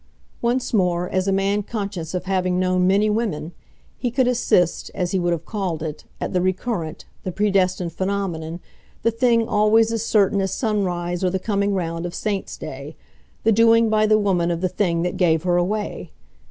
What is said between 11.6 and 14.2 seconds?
round of Saints' days, the doing by the